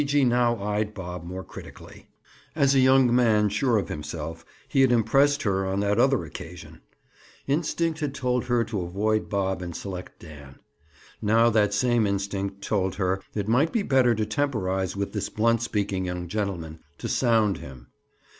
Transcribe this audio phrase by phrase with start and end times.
[0.01, 2.07] Gee gee now eyed Bob more critically.
[2.55, 6.81] As a young man sure of himself, he had impressed her on that other occasion!
[7.45, 10.55] Instinct had told her to avoid Bob and select Dan.
[11.21, 15.61] Now that same instinct told her it might be better to temporize with this blunt
[15.61, 17.89] speaking young gentleman—to "sound" him.